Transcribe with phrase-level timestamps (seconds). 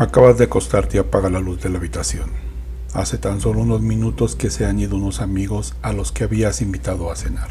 [0.00, 2.30] Acabas de acostarte y apaga la luz de la habitación.
[2.94, 6.62] Hace tan solo unos minutos que se han ido unos amigos a los que habías
[6.62, 7.50] invitado a cenar.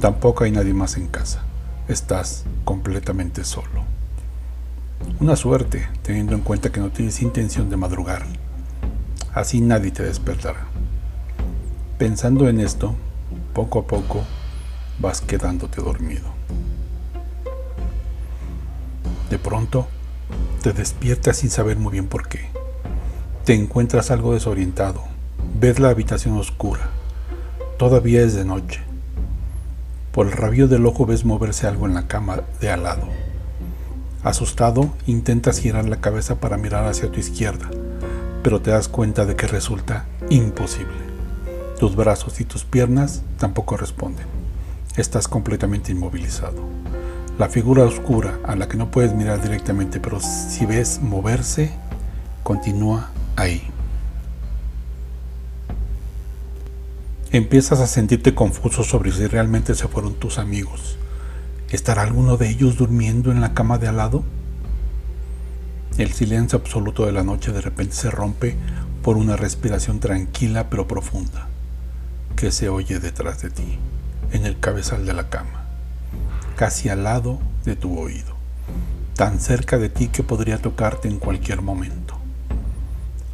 [0.00, 1.42] Tampoco hay nadie más en casa.
[1.86, 3.84] Estás completamente solo.
[5.20, 8.24] Una suerte, teniendo en cuenta que no tienes intención de madrugar.
[9.34, 10.68] Así nadie te despertará.
[11.98, 12.94] Pensando en esto,
[13.52, 14.24] poco a poco
[14.98, 16.24] vas quedándote dormido.
[19.28, 19.86] De pronto,
[20.64, 22.48] te despiertas sin saber muy bien por qué.
[23.44, 25.04] Te encuentras algo desorientado.
[25.60, 26.88] Ves la habitación oscura.
[27.76, 28.80] Todavía es de noche.
[30.10, 33.02] Por el rabillo del ojo ves moverse algo en la cama de al lado.
[34.22, 37.68] Asustado, intentas girar la cabeza para mirar hacia tu izquierda,
[38.42, 40.96] pero te das cuenta de que resulta imposible.
[41.78, 44.28] Tus brazos y tus piernas tampoco responden.
[44.96, 46.62] Estás completamente inmovilizado.
[47.36, 51.72] La figura oscura a la que no puedes mirar directamente, pero si ves moverse,
[52.44, 53.60] continúa ahí.
[57.32, 60.96] Empiezas a sentirte confuso sobre si realmente se fueron tus amigos.
[61.70, 64.22] ¿Estará alguno de ellos durmiendo en la cama de al lado?
[65.98, 68.54] El silencio absoluto de la noche de repente se rompe
[69.02, 71.48] por una respiración tranquila pero profunda
[72.36, 73.78] que se oye detrás de ti,
[74.30, 75.63] en el cabezal de la cama
[76.54, 78.34] casi al lado de tu oído,
[79.16, 82.16] tan cerca de ti que podría tocarte en cualquier momento.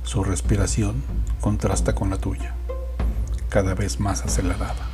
[0.04, 1.02] Su respiración
[1.40, 2.54] contrasta con la tuya,
[3.48, 4.88] cada vez más acelerada.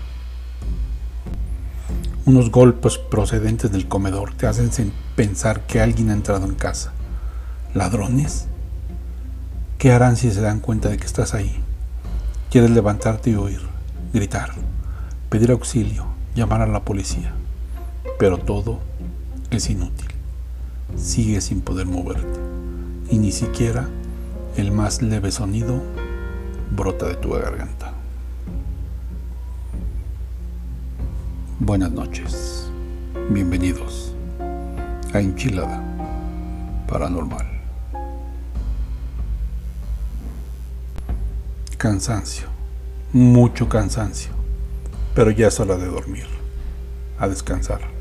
[2.25, 6.93] Unos golpes procedentes del comedor te hacen pensar que alguien ha entrado en casa.
[7.73, 8.47] ¿Ladrones?
[9.79, 11.63] ¿Qué harán si se dan cuenta de que estás ahí?
[12.51, 13.61] Quieres levantarte y huir,
[14.13, 14.51] gritar,
[15.31, 17.33] pedir auxilio, llamar a la policía
[18.19, 18.79] pero todo
[19.51, 20.09] es inútil.
[20.97, 22.39] Sigues sin poder moverte
[23.11, 23.89] y ni siquiera
[24.57, 25.83] el más leve sonido
[26.71, 27.93] brota de tu garganta.
[31.59, 32.71] Buenas noches,
[33.31, 34.15] bienvenidos
[35.13, 35.83] a Enchilada
[36.87, 37.47] Paranormal.
[41.77, 42.47] Cansancio,
[43.13, 44.33] mucho cansancio,
[45.15, 46.27] pero ya es hora de dormir,
[47.19, 47.96] a descansar.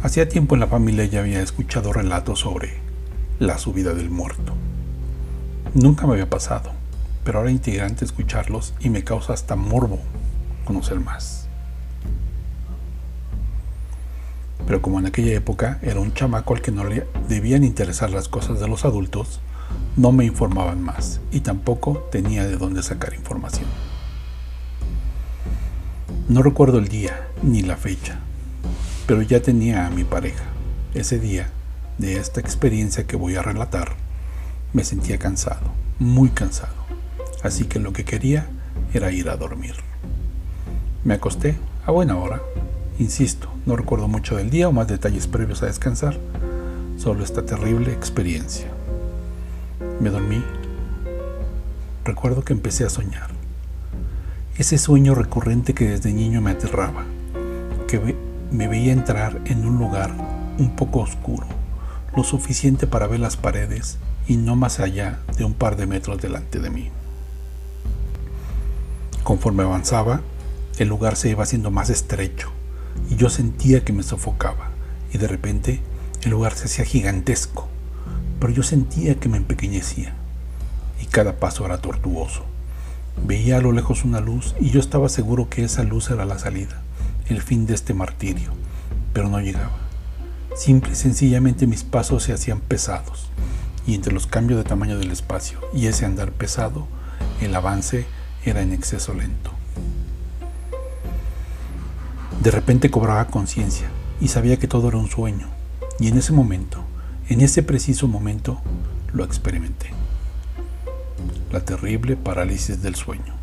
[0.00, 2.74] Hacía tiempo en la familia ya había escuchado relatos sobre
[3.40, 4.54] la subida del muerto.
[5.74, 6.70] Nunca me había pasado,
[7.24, 9.98] pero ahora integrante escucharlos y me causa hasta morbo
[10.64, 11.48] conocer más.
[14.66, 18.28] Pero como en aquella época era un chamaco al que no le debían interesar las
[18.28, 19.40] cosas de los adultos,
[19.96, 23.66] no me informaban más y tampoco tenía de dónde sacar información.
[26.28, 28.20] No recuerdo el día ni la fecha,
[29.08, 30.44] pero ya tenía a mi pareja.
[30.92, 31.48] Ese día,
[31.96, 33.92] de esta experiencia que voy a relatar,
[34.74, 36.74] me sentía cansado, muy cansado,
[37.42, 38.46] así que lo que quería
[38.92, 39.76] era ir a dormir.
[41.04, 42.42] Me acosté a buena hora,
[42.98, 46.18] insisto, no recuerdo mucho del día o más detalles previos a descansar,
[46.98, 48.66] solo esta terrible experiencia.
[50.00, 50.44] Me dormí,
[52.04, 53.30] recuerdo que empecé a soñar,
[54.58, 57.06] ese sueño recurrente que desde niño me aterraba,
[57.86, 60.10] que me veía entrar en un lugar
[60.58, 61.46] un poco oscuro,
[62.16, 66.20] lo suficiente para ver las paredes y no más allá de un par de metros
[66.20, 66.90] delante de mí.
[69.22, 70.22] Conforme avanzaba,
[70.78, 72.50] el lugar se iba haciendo más estrecho
[73.10, 74.70] y yo sentía que me sofocaba
[75.12, 75.80] y de repente
[76.22, 77.68] el lugar se hacía gigantesco,
[78.40, 80.14] pero yo sentía que me empequeñecía
[81.02, 82.44] y cada paso era tortuoso.
[83.26, 86.38] Veía a lo lejos una luz y yo estaba seguro que esa luz era la
[86.38, 86.82] salida
[87.28, 88.50] el fin de este martirio,
[89.12, 89.76] pero no llegaba.
[90.56, 93.28] Simple y sencillamente mis pasos se hacían pesados,
[93.86, 96.86] y entre los cambios de tamaño del espacio y ese andar pesado,
[97.40, 98.06] el avance
[98.44, 99.52] era en exceso lento.
[102.42, 103.88] De repente cobraba conciencia
[104.20, 105.48] y sabía que todo era un sueño,
[105.98, 106.84] y en ese momento,
[107.28, 108.60] en ese preciso momento,
[109.12, 109.90] lo experimenté.
[111.52, 113.34] La terrible parálisis del sueño.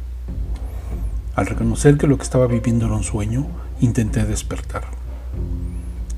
[1.36, 3.48] Al reconocer que lo que estaba viviendo era un sueño,
[3.82, 4.84] intenté despertar.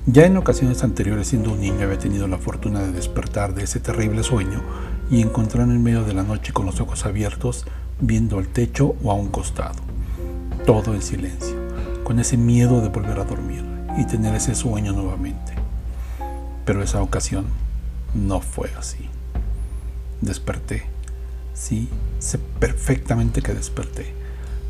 [0.05, 3.79] Ya en ocasiones anteriores, siendo un niño, había tenido la fortuna de despertar de ese
[3.79, 4.61] terrible sueño
[5.11, 7.65] y encontrarme en medio de la noche con los ojos abiertos,
[7.99, 9.79] viendo al techo o a un costado.
[10.65, 11.57] Todo en silencio,
[12.03, 13.63] con ese miedo de volver a dormir
[13.97, 15.53] y tener ese sueño nuevamente.
[16.65, 17.45] Pero esa ocasión
[18.13, 19.09] no fue así.
[20.21, 20.83] Desperté.
[21.53, 21.89] Sí,
[22.19, 24.17] sé perfectamente que desperté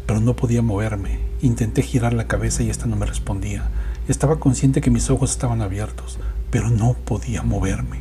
[0.07, 1.19] pero no podía moverme.
[1.41, 3.63] Intenté girar la cabeza y esta no me respondía.
[4.07, 6.17] Estaba consciente que mis ojos estaban abiertos,
[6.49, 7.99] pero no podía moverme.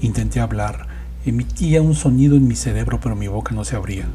[0.00, 0.88] Intenté hablar,
[1.24, 4.06] emitía un sonido en mi cerebro pero mi boca no se abría.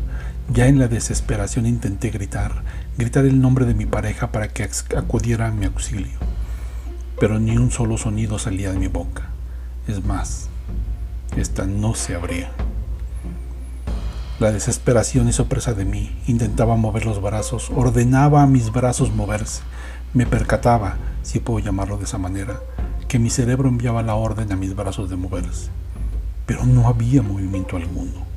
[0.53, 2.63] Ya en la desesperación intenté gritar,
[2.97, 6.17] gritar el nombre de mi pareja para que acudiera a mi auxilio.
[7.19, 9.29] Pero ni un solo sonido salía de mi boca.
[9.87, 10.49] Es más,
[11.35, 12.51] esta no se abría.
[14.39, 16.15] La desesperación hizo presa de mí.
[16.27, 19.63] Intentaba mover los brazos, ordenaba a mis brazos moverse.
[20.13, 22.59] Me percataba, si puedo llamarlo de esa manera,
[23.07, 25.71] que mi cerebro enviaba la orden a mis brazos de moverse.
[26.45, 28.27] Pero no había movimiento alguno.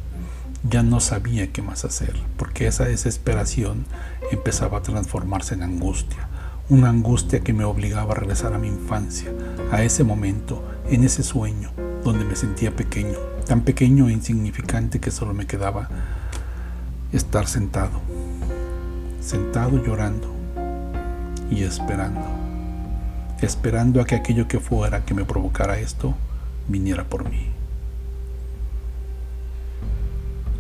[0.67, 3.85] Ya no sabía qué más hacer, porque esa desesperación
[4.33, 6.29] empezaba a transformarse en angustia,
[6.71, 9.33] una angustia que me obligaba a regresar a mi infancia,
[9.71, 11.73] a ese momento, en ese sueño,
[12.05, 13.19] donde me sentía pequeño,
[13.51, 15.89] tan pequeño e insignificante que solo me quedaba
[17.13, 18.01] estar sentado,
[19.21, 20.33] sentado llorando
[21.51, 22.21] y esperando,
[23.41, 26.15] esperando a que aquello que fuera que me provocara esto
[26.69, 27.49] viniera por mí.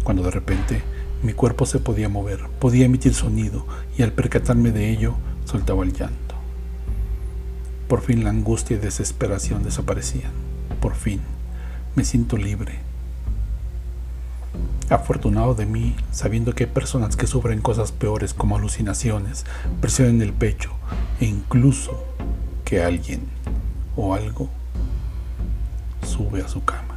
[0.03, 0.83] Cuando de repente
[1.23, 5.15] mi cuerpo se podía mover, podía emitir sonido y al percatarme de ello
[5.45, 6.35] soltaba el llanto.
[7.87, 10.33] Por fin la angustia y desesperación desaparecían.
[10.81, 11.21] Por fin
[11.95, 12.79] me siento libre.
[14.89, 19.47] Afortunado de mí, sabiendo que hay personas que sufren cosas peores como alucinaciones,
[19.81, 20.71] presión en el pecho
[21.21, 22.05] e incluso
[22.65, 23.21] que alguien
[23.97, 24.49] o algo
[26.07, 26.90] sube a su cama.